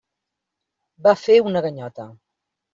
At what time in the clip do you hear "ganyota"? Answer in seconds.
1.69-2.11